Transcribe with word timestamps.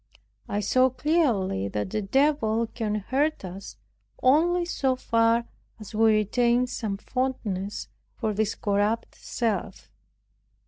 I 0.49 0.61
saw 0.61 0.89
clearly 0.89 1.67
that 1.67 1.91
the 1.91 2.01
devil 2.01 2.65
cannot 2.65 3.03
hurt 3.09 3.45
us 3.45 3.77
only 4.23 4.65
so 4.65 4.95
far 4.95 5.45
as 5.79 5.93
we 5.93 6.13
retain 6.15 6.65
some 6.65 6.97
fondness 6.97 7.87
for 8.15 8.33
this 8.33 8.55
corrupt 8.55 9.13
self. 9.13 9.91